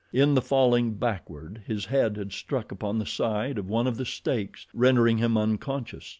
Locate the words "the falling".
0.33-0.95